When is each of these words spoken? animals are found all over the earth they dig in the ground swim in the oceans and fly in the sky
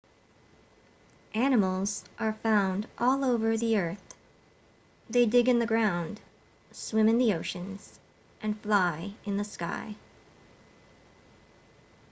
animals 1.35 2.03
are 2.17 2.33
found 2.33 2.87
all 2.97 3.23
over 3.23 3.55
the 3.55 3.77
earth 3.77 4.15
they 5.07 5.27
dig 5.27 5.47
in 5.47 5.59
the 5.59 5.65
ground 5.67 6.19
swim 6.71 7.07
in 7.07 7.19
the 7.19 7.35
oceans 7.35 7.99
and 8.41 8.59
fly 8.61 9.13
in 9.25 9.37
the 9.37 9.43
sky 9.43 9.95